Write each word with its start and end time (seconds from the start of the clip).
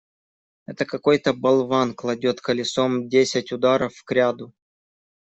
Это 0.65 0.85
какой-то 0.85 1.31
болван 1.31 1.93
кладет 1.93 2.41
колесом 2.41 3.07
десять 3.07 3.51
ударов 3.51 4.03
кряду. 4.03 4.51